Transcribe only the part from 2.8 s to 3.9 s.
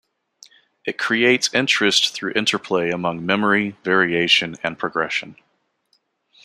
among "memory,